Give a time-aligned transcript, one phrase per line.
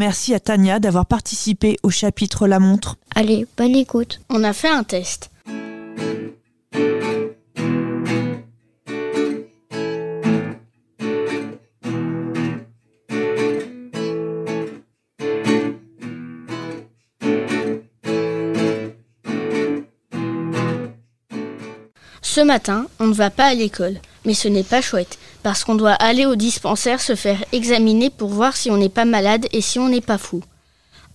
[0.00, 2.96] Merci à Tania d'avoir participé au chapitre La montre.
[3.14, 4.22] Allez, bonne écoute.
[4.30, 5.30] On a fait un test.
[22.22, 25.74] Ce matin, on ne va pas à l'école, mais ce n'est pas chouette, parce qu'on
[25.74, 29.60] doit aller au dispensaire se faire examiner pour voir si on n'est pas malade et
[29.60, 30.42] si on n'est pas fou.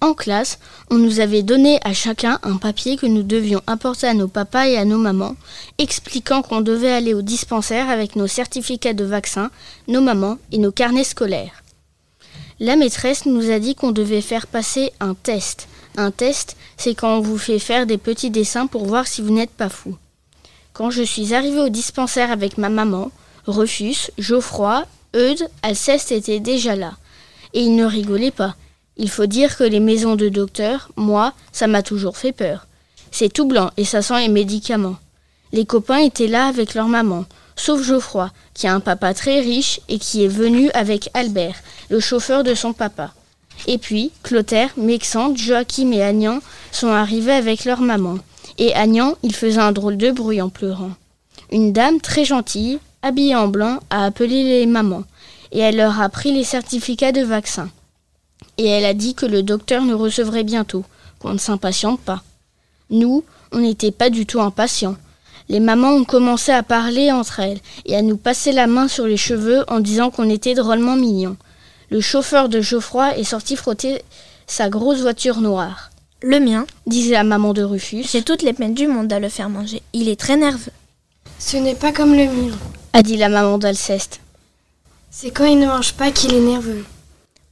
[0.00, 0.58] En classe,
[0.90, 4.66] on nous avait donné à chacun un papier que nous devions apporter à nos papas
[4.66, 5.36] et à nos mamans,
[5.78, 9.50] expliquant qu'on devait aller au dispensaire avec nos certificats de vaccin,
[9.88, 11.62] nos mamans et nos carnets scolaires.
[12.60, 15.68] La maîtresse nous a dit qu'on devait faire passer un test.
[15.96, 19.32] Un test, c'est quand on vous fait faire des petits dessins pour voir si vous
[19.32, 19.96] n'êtes pas fou.
[20.72, 23.10] Quand je suis arrivée au dispensaire avec ma maman,
[23.46, 26.92] Rufus, Geoffroy, Eudes, Alceste étaient déjà là.
[27.52, 28.56] Et ils ne rigolaient pas.
[28.96, 32.66] Il faut dire que les maisons de docteurs, moi, ça m'a toujours fait peur.
[33.10, 34.96] C'est tout blanc et ça sent les médicaments.
[35.52, 39.80] Les copains étaient là avec leur maman, sauf Geoffroy, qui a un papa très riche
[39.88, 41.56] et qui est venu avec Albert,
[41.90, 43.12] le chauffeur de son papa.
[43.66, 46.40] Et puis, Clotaire, Mexandre, Joachim et Agnan
[46.72, 48.18] sont arrivés avec leur maman.
[48.58, 50.90] Et Agnan, il faisait un drôle de bruit en pleurant.
[51.50, 55.04] Une dame très gentille, habillée en blanc, a appelé les mamans,
[55.52, 57.68] et elle leur a pris les certificats de vaccin.
[58.56, 60.84] Et elle a dit que le docteur nous recevrait bientôt,
[61.18, 62.22] qu'on ne s'impatiente pas.
[62.90, 64.96] Nous, on n'était pas du tout impatients.
[65.50, 69.06] Les mamans ont commencé à parler entre elles et à nous passer la main sur
[69.06, 71.36] les cheveux en disant qu'on était drôlement mignons.
[71.90, 74.02] Le chauffeur de Geoffroy est sorti frotter
[74.46, 75.90] sa grosse voiture noire.
[76.22, 79.28] Le mien, disait la maman de Rufus, j'ai toutes les peines du monde à le
[79.28, 79.82] faire manger.
[79.92, 80.72] Il est très nerveux.
[81.38, 82.56] Ce n'est pas comme le mien,
[82.94, 84.20] a dit la maman d'Alceste.
[85.10, 86.84] C'est quand il ne mange pas qu'il est nerveux.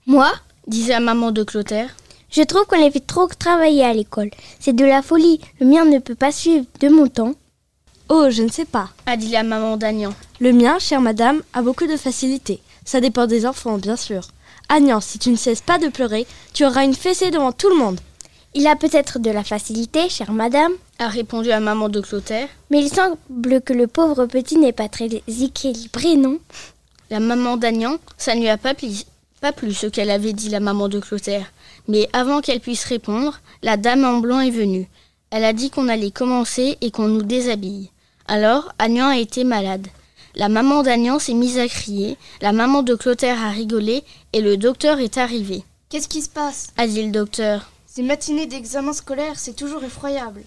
[0.06, 0.30] Moi,
[0.69, 1.91] disait la maman de Clotaire,
[2.30, 4.30] je trouve qu'on les fait trop travailler à l'école.
[4.60, 5.41] C'est de la folie.
[5.58, 7.34] Le mien ne peut pas suivre de mon temps.
[8.08, 10.14] Oh, je ne sais pas, a dit la maman d'Agnan.
[10.38, 12.62] Le mien, chère madame, a beaucoup de facilité.
[12.84, 14.28] Ça dépend des enfants, bien sûr.
[14.69, 16.24] Agnan, si tu ne cesses pas de pleurer,
[16.54, 17.98] tu auras une fessée devant tout le monde.
[18.54, 20.72] Il a peut-être de la facilité, chère madame,
[21.03, 22.49] a répondu la maman de Clotaire.
[22.71, 26.39] Mais il semble que le pauvre petit n'est pas très équilibré, non?
[27.11, 28.89] La maman d'Agnan, ça ne lui a pas plu,
[29.41, 31.53] pas plus ce qu'elle avait dit la maman de Clotaire.
[31.89, 34.89] Mais avant qu'elle puisse répondre, la dame en blanc est venue.
[35.31, 37.91] Elle a dit qu'on allait commencer et qu'on nous déshabille.
[38.27, 39.89] Alors, Agnan a été malade.
[40.34, 44.57] La maman d'Agnan s'est mise à crier, la maman de Clotaire a rigolé et le
[44.57, 45.65] docteur est arrivé.
[45.91, 46.69] Qu'est-ce qui se passe?
[46.79, 47.71] A dit le docteur.
[47.87, 50.43] Ces matinées d'examen scolaire, c'est toujours effroyable.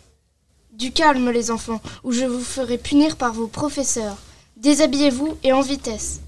[0.77, 4.17] Du calme, les enfants, ou je vous ferai punir par vos professeurs.
[4.57, 6.19] Déshabillez-vous et en vitesse.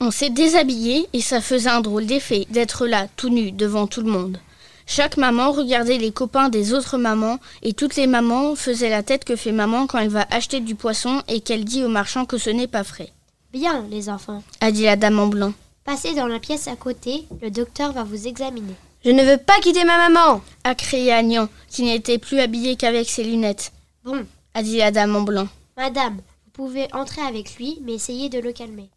[0.00, 4.00] On s'est déshabillé et ça faisait un drôle d'effet d'être là, tout nu, devant tout
[4.00, 4.40] le monde.
[4.84, 9.24] Chaque maman regardait les copains des autres mamans et toutes les mamans faisaient la tête
[9.24, 12.38] que fait maman quand elle va acheter du poisson et qu'elle dit au marchand que
[12.38, 13.12] ce n'est pas frais.
[13.52, 15.52] Bien, les enfants, a dit la dame en blanc.
[15.84, 18.74] Passez dans la pièce à côté, le docteur va vous examiner.
[19.04, 23.08] Je ne veux pas quitter ma maman a crié Agnan, qui n'était plus habillé qu'avec
[23.08, 23.72] ses lunettes.
[24.04, 24.24] Bon,
[24.54, 25.48] a dit la dame en blanc.
[25.76, 28.88] Madame, vous pouvez entrer avec lui, mais essayez de le calmer.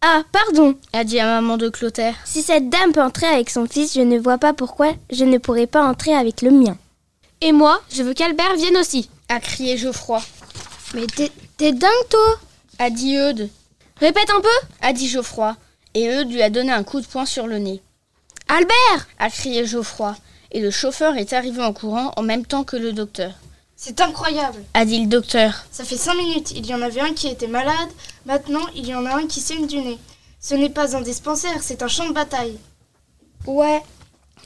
[0.00, 2.14] Ah, pardon, a dit la maman de Clotaire.
[2.24, 5.38] Si cette dame peut entrer avec son fils, je ne vois pas pourquoi je ne
[5.38, 6.76] pourrais pas entrer avec le mien.
[7.40, 10.20] Et moi, je veux qu'Albert vienne aussi, a crié Geoffroy.
[10.94, 11.06] Mais
[11.56, 12.38] t'es dingue, toi
[12.78, 13.50] a dit Eudes.
[13.96, 15.56] Répète un peu, a dit Geoffroy.
[15.94, 17.82] Et Eudes lui a donné un coup de poing sur le nez.
[18.48, 20.16] Albert a crié Geoffroy,
[20.52, 23.32] et le chauffeur est arrivé en courant en même temps que le docteur.
[23.76, 25.66] C'est incroyable, a dit le docteur.
[25.70, 27.90] Ça fait cinq minutes, il y en avait un qui était malade,
[28.24, 29.98] maintenant il y en a un qui saigne du nez.
[30.40, 32.58] Ce n'est pas un dispensaire, c'est un champ de bataille.
[33.46, 33.82] Ouais,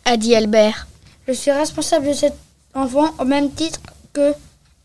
[0.05, 0.89] a dit Albert.
[1.29, 2.35] Je suis responsable de cet
[2.75, 3.81] enfant au même titre
[4.13, 4.35] que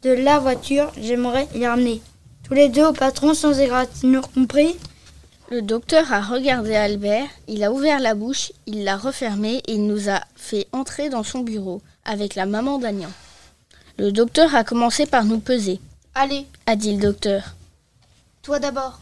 [0.04, 2.02] de la voiture, j'aimerais y ramener.
[2.48, 4.78] Tous les deux au patron sans égratignure compris
[5.50, 9.88] Le docteur a regardé Albert, il a ouvert la bouche, il l'a refermée et il
[9.88, 13.12] nous a fait entrer dans son bureau avec la maman d'Agnan.
[13.98, 15.80] Le docteur a commencé par nous peser.
[16.16, 17.56] Allez, a dit le docteur.
[18.42, 19.00] Toi d'abord.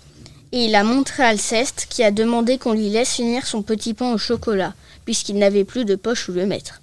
[0.52, 4.14] Et il a montré Alceste qui a demandé qu'on lui laisse finir son petit pain
[4.14, 6.80] au chocolat, puisqu'il n'avait plus de poche où le mettre.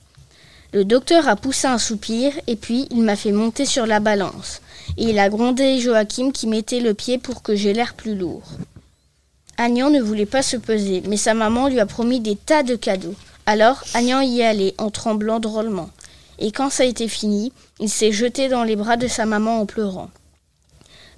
[0.73, 4.61] Le docteur a poussé un soupir et puis il m'a fait monter sur la balance.
[4.97, 8.43] Et il a grondé Joachim qui mettait le pied pour que j'ai l'air plus lourd.
[9.59, 12.75] Agnan ne voulait pas se peser, mais sa maman lui a promis des tas de
[12.75, 13.15] cadeaux.
[13.47, 15.91] Alors Agnan y est allé en tremblant drôlement.
[16.39, 19.61] Et quand ça a été fini, il s'est jeté dans les bras de sa maman
[19.61, 20.11] en pleurant.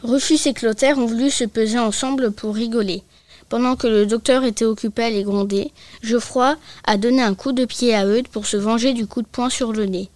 [0.02, 3.02] Rufus et Clotaire ont voulu se peser ensemble pour rigoler.
[3.48, 5.72] Pendant que le docteur était occupé à les gronder,
[6.02, 9.26] Geoffroy a donné un coup de pied à Eudes pour se venger du coup de
[9.26, 10.10] poing sur le nez.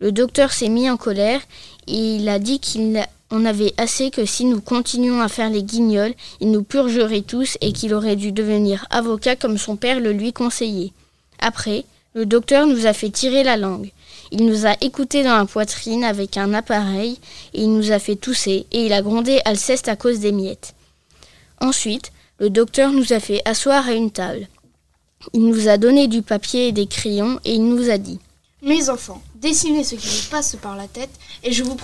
[0.00, 1.40] Le docteur s'est mis en colère
[1.86, 3.04] et il a dit qu'il
[3.34, 7.58] en avait assez que si nous continuions à faire les guignols, il nous purgerait tous
[7.60, 10.92] et qu'il aurait dû devenir avocat comme son père le lui conseillait.
[11.40, 11.84] Après,
[12.14, 13.90] le docteur nous a fait tirer la langue.
[14.30, 17.18] Il nous a écoutés dans la poitrine avec un appareil
[17.52, 20.74] et il nous a fait tousser et il a grondé Alceste à cause des miettes.
[21.60, 24.48] Ensuite, le docteur nous a fait asseoir à une table.
[25.32, 28.20] Il nous a donné du papier et des crayons et il nous a dit
[28.62, 31.10] Mes enfants, dessinez ce qui vous passe par la tête
[31.42, 31.76] et je vous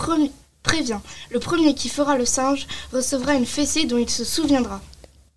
[0.63, 4.81] préviens, le premier qui fera le singe recevra une fessée dont il se souviendra.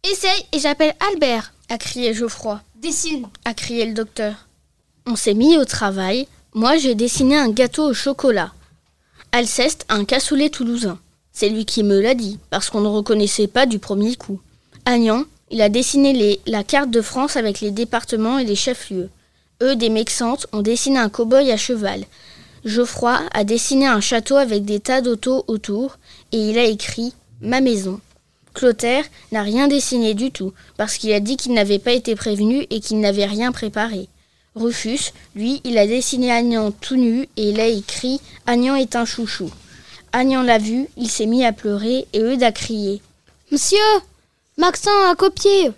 [0.03, 2.61] Essaye et j'appelle Albert a crié Geoffroy.
[2.75, 4.47] Dessine a crié le docteur.
[5.05, 8.53] On s'est mis au travail moi, j'ai dessiné un gâteau au chocolat.
[9.31, 10.99] Alceste, un cassoulet toulousain.
[11.31, 14.39] C'est lui qui me l'a dit, parce qu'on ne reconnaissait pas du premier coup.
[14.85, 19.09] Agnan, il a dessiné les, la carte de France avec les départements et les chefs-lieux.
[19.63, 22.05] Eux, des Mexantes, ont dessiné un cow-boy à cheval.
[22.65, 25.97] Geoffroy a dessiné un château avec des tas d'autos autour,
[26.31, 27.99] et il a écrit Ma maison.
[28.53, 32.65] Clotaire n'a rien dessiné du tout, parce qu'il a dit qu'il n'avait pas été prévenu
[32.69, 34.07] et qu'il n'avait rien préparé.
[34.55, 39.05] Rufus, lui, il a dessiné Agnan tout nu et il a écrit Agnan est un
[39.05, 39.49] chouchou.
[40.11, 43.01] Agnan l'a vu, il s'est mis à pleurer et Eudes a crié
[43.51, 43.79] Monsieur
[44.57, 45.71] Maxin a copié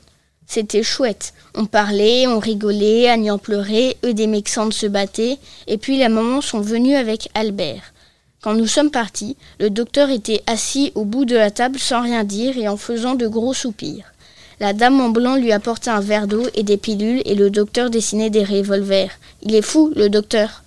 [0.47, 1.33] C'était chouette.
[1.56, 5.38] On parlait, on rigolait, Agnan pleurait, Eudes et Mexandre se battaient,
[5.68, 7.94] et puis les mamans sont venus avec Albert.
[8.42, 12.24] Quand nous sommes partis, le docteur était assis au bout de la table sans rien
[12.24, 14.13] dire et en faisant de gros soupirs.
[14.59, 17.89] La dame en blanc lui apportait un verre d'eau et des pilules et le docteur
[17.89, 19.12] dessinait des revolvers.
[19.41, 20.63] Il est fou, le docteur.